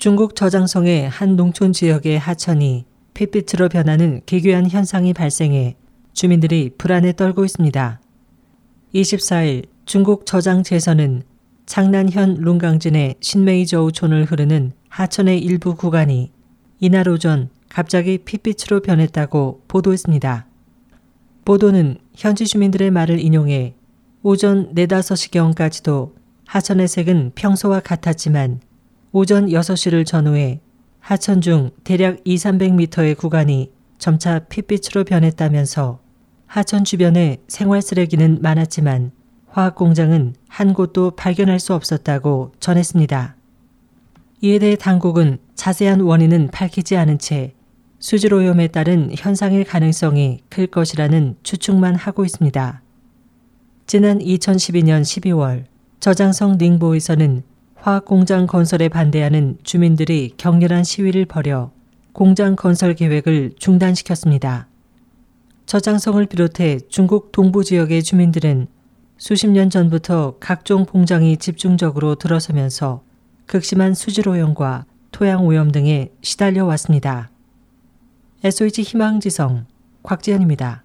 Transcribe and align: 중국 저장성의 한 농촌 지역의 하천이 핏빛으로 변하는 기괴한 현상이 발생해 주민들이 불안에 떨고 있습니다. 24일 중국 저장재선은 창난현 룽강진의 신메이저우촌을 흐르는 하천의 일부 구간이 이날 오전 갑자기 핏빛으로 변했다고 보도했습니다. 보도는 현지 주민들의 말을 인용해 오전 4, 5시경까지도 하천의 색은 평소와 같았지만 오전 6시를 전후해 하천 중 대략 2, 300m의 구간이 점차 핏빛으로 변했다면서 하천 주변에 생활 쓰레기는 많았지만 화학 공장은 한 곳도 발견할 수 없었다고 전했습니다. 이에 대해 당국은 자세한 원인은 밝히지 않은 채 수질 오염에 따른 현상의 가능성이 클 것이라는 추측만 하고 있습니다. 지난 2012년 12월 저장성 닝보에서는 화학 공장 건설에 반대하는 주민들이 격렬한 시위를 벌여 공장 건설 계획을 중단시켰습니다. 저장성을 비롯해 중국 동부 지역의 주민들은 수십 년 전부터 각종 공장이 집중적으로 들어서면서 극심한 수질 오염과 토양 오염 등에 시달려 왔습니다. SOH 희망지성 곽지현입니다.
중국 0.00 0.34
저장성의 0.34 1.10
한 1.10 1.36
농촌 1.36 1.74
지역의 1.74 2.18
하천이 2.18 2.86
핏빛으로 3.12 3.68
변하는 3.68 4.22
기괴한 4.24 4.70
현상이 4.70 5.12
발생해 5.12 5.76
주민들이 6.14 6.70
불안에 6.78 7.12
떨고 7.12 7.44
있습니다. 7.44 8.00
24일 8.94 9.66
중국 9.84 10.24
저장재선은 10.24 11.24
창난현 11.66 12.36
룽강진의 12.36 13.16
신메이저우촌을 13.20 14.24
흐르는 14.24 14.72
하천의 14.88 15.38
일부 15.38 15.74
구간이 15.74 16.32
이날 16.78 17.06
오전 17.06 17.50
갑자기 17.68 18.16
핏빛으로 18.24 18.80
변했다고 18.80 19.64
보도했습니다. 19.68 20.46
보도는 21.44 21.98
현지 22.14 22.46
주민들의 22.46 22.90
말을 22.90 23.20
인용해 23.20 23.74
오전 24.22 24.72
4, 24.74 24.86
5시경까지도 24.86 26.14
하천의 26.46 26.88
색은 26.88 27.32
평소와 27.34 27.80
같았지만 27.80 28.60
오전 29.12 29.46
6시를 29.46 30.06
전후해 30.06 30.60
하천 31.00 31.40
중 31.40 31.70
대략 31.82 32.18
2, 32.24 32.36
300m의 32.36 33.16
구간이 33.16 33.72
점차 33.98 34.38
핏빛으로 34.38 35.02
변했다면서 35.02 35.98
하천 36.46 36.84
주변에 36.84 37.38
생활 37.48 37.82
쓰레기는 37.82 38.38
많았지만 38.40 39.10
화학 39.48 39.74
공장은 39.74 40.34
한 40.48 40.74
곳도 40.74 41.12
발견할 41.12 41.58
수 41.58 41.74
없었다고 41.74 42.52
전했습니다. 42.60 43.34
이에 44.42 44.58
대해 44.60 44.76
당국은 44.76 45.38
자세한 45.56 46.00
원인은 46.00 46.50
밝히지 46.52 46.96
않은 46.96 47.18
채 47.18 47.54
수질 47.98 48.32
오염에 48.32 48.68
따른 48.68 49.10
현상의 49.12 49.64
가능성이 49.64 50.38
클 50.48 50.68
것이라는 50.68 51.36
추측만 51.42 51.96
하고 51.96 52.24
있습니다. 52.24 52.80
지난 53.86 54.20
2012년 54.20 55.02
12월 55.02 55.64
저장성 55.98 56.58
닝보에서는 56.58 57.42
화학 57.82 58.04
공장 58.04 58.46
건설에 58.46 58.90
반대하는 58.90 59.56
주민들이 59.62 60.34
격렬한 60.36 60.84
시위를 60.84 61.24
벌여 61.24 61.72
공장 62.12 62.54
건설 62.54 62.94
계획을 62.94 63.54
중단시켰습니다. 63.58 64.68
저장성을 65.64 66.26
비롯해 66.26 66.80
중국 66.90 67.32
동부 67.32 67.64
지역의 67.64 68.02
주민들은 68.02 68.66
수십 69.16 69.48
년 69.48 69.70
전부터 69.70 70.36
각종 70.40 70.84
공장이 70.84 71.38
집중적으로 71.38 72.16
들어서면서 72.16 73.02
극심한 73.46 73.94
수질 73.94 74.28
오염과 74.28 74.84
토양 75.10 75.46
오염 75.46 75.72
등에 75.72 76.12
시달려 76.20 76.66
왔습니다. 76.66 77.30
SOH 78.44 78.82
희망지성 78.82 79.64
곽지현입니다. 80.02 80.84